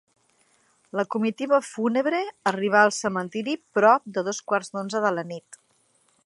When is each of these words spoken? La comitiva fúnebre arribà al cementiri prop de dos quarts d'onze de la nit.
La 0.99 1.03
comitiva 1.15 1.59
fúnebre 1.67 2.21
arribà 2.53 2.81
al 2.87 2.95
cementiri 3.01 3.55
prop 3.79 4.09
de 4.17 4.25
dos 4.31 4.41
quarts 4.53 4.75
d'onze 4.77 5.05
de 5.05 5.13
la 5.19 5.27
nit. 5.35 5.63